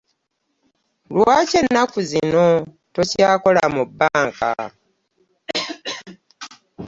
Lwaki 1.15 1.55
ennaku 1.61 1.99
zino 2.09 2.45
tokyakola 2.93 3.63
mu 3.75 3.83
bbanka? 3.89 4.51